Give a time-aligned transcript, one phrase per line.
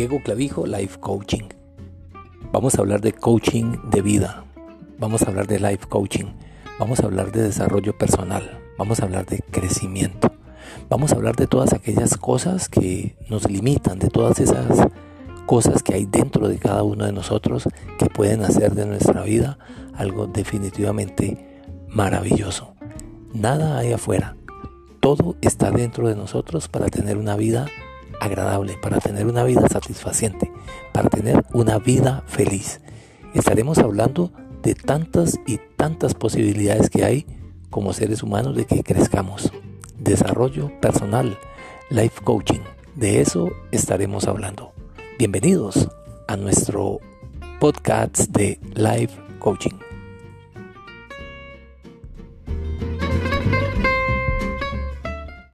[0.00, 1.50] Diego Clavijo, Life Coaching.
[2.52, 4.46] Vamos a hablar de coaching de vida,
[4.98, 6.24] vamos a hablar de life coaching,
[6.78, 10.32] vamos a hablar de desarrollo personal, vamos a hablar de crecimiento,
[10.88, 14.88] vamos a hablar de todas aquellas cosas que nos limitan, de todas esas
[15.44, 19.58] cosas que hay dentro de cada uno de nosotros que pueden hacer de nuestra vida
[19.92, 22.72] algo definitivamente maravilloso.
[23.34, 24.34] Nada hay afuera,
[25.00, 27.66] todo está dentro de nosotros para tener una vida
[28.20, 30.50] agradable, para tener una vida satisfaciente,
[30.92, 32.80] para tener una vida feliz.
[33.34, 34.30] Estaremos hablando
[34.62, 37.26] de tantas y tantas posibilidades que hay
[37.70, 39.52] como seres humanos de que crezcamos.
[39.98, 41.38] Desarrollo personal,
[41.88, 42.60] life coaching,
[42.94, 44.72] de eso estaremos hablando.
[45.18, 45.88] Bienvenidos
[46.28, 46.98] a nuestro
[47.60, 49.89] podcast de life coaching.